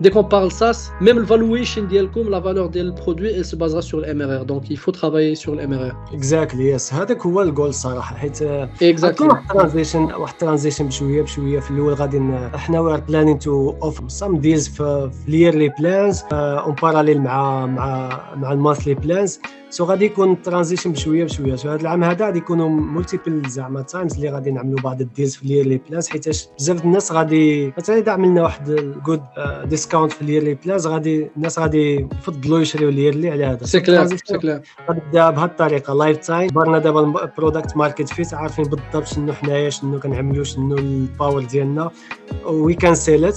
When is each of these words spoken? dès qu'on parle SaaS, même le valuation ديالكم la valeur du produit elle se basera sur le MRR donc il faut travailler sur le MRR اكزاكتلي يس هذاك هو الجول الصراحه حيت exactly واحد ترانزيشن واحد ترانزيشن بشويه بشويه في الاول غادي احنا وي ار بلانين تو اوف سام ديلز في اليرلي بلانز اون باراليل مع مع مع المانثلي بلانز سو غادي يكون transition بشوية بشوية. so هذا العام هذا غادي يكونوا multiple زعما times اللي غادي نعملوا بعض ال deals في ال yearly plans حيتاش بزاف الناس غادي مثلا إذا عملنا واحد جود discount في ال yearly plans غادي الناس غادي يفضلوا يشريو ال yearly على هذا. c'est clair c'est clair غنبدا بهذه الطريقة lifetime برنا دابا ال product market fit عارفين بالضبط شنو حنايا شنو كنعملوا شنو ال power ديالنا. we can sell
dès 0.00 0.10
qu'on 0.10 0.24
parle 0.24 0.50
SaaS, 0.50 0.90
même 1.00 1.18
le 1.18 1.24
valuation 1.24 1.84
ديالكم 1.84 2.30
la 2.30 2.40
valeur 2.40 2.68
du 2.68 2.92
produit 2.92 3.30
elle 3.30 3.44
se 3.44 3.56
basera 3.56 3.82
sur 3.82 4.00
le 4.00 4.14
MRR 4.14 4.44
donc 4.44 4.70
il 4.70 4.78
faut 4.78 4.92
travailler 4.92 5.34
sur 5.34 5.54
le 5.54 5.66
MRR 5.66 5.94
اكزاكتلي 6.12 6.70
يس 6.70 6.94
هذاك 6.94 7.26
هو 7.26 7.42
الجول 7.42 7.68
الصراحه 7.68 8.16
حيت 8.16 8.38
exactly 8.82 9.22
واحد 9.22 9.48
ترانزيشن 9.48 10.02
واحد 10.02 10.36
ترانزيشن 10.38 10.86
بشويه 10.86 11.22
بشويه 11.22 11.60
في 11.60 11.70
الاول 11.70 11.94
غادي 11.94 12.20
احنا 12.54 12.80
وي 12.80 12.94
ار 12.94 13.00
بلانين 13.00 13.38
تو 13.38 13.70
اوف 13.82 14.12
سام 14.12 14.38
ديلز 14.38 14.68
في 14.68 15.10
اليرلي 15.28 15.68
بلانز 15.68 16.22
اون 16.32 16.74
باراليل 16.74 17.20
مع 17.20 17.66
مع 17.66 18.08
مع 18.36 18.52
المانثلي 18.52 18.94
بلانز 18.94 19.40
سو 19.74 19.84
غادي 19.84 20.04
يكون 20.04 20.42
transition 20.42 20.92
بشوية 20.92 21.24
بشوية. 21.24 21.56
so 21.56 21.68
هذا 21.68 21.80
العام 21.80 22.04
هذا 22.04 22.24
غادي 22.24 22.38
يكونوا 22.38 22.68
multiple 22.68 23.48
زعما 23.48 23.82
times 23.82 24.14
اللي 24.14 24.30
غادي 24.30 24.50
نعملوا 24.50 24.80
بعض 24.80 25.00
ال 25.00 25.06
deals 25.06 25.34
في 25.34 25.42
ال 25.42 25.47
yearly 25.47 25.80
plans 25.88 26.08
حيتاش 26.08 26.48
بزاف 26.58 26.84
الناس 26.84 27.12
غادي 27.12 27.72
مثلا 27.78 27.98
إذا 27.98 28.12
عملنا 28.12 28.42
واحد 28.42 28.94
جود 29.06 29.22
discount 29.64 30.12
في 30.12 30.22
ال 30.22 30.27
yearly 30.27 30.54
plans 30.54 30.86
غادي 30.86 31.30
الناس 31.36 31.58
غادي 31.58 32.08
يفضلوا 32.18 32.60
يشريو 32.60 32.88
ال 32.88 32.94
yearly 32.94 33.30
على 33.30 33.44
هذا. 33.44 33.64
c'est 33.66 33.80
clair 33.80 34.06
c'est 34.06 34.38
clair 34.38 34.60
غنبدا 34.90 35.30
بهذه 35.30 35.44
الطريقة 35.44 35.94
lifetime 35.94 36.48
برنا 36.52 36.78
دابا 36.78 37.00
ال 37.00 37.09
product 37.09 37.76
market 37.76 38.08
fit 38.08 38.34
عارفين 38.34 38.64
بالضبط 38.64 39.06
شنو 39.06 39.32
حنايا 39.32 39.70
شنو 39.70 40.00
كنعملوا 40.00 40.44
شنو 40.44 40.78
ال 40.78 40.89
power 40.89 41.44
ديالنا. 41.44 41.90
we 42.46 42.74
can 42.74 42.94
sell 42.94 43.32